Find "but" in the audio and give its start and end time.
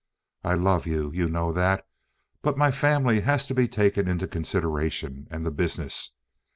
2.41-2.57